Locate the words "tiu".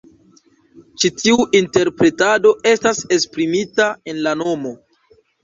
1.19-1.35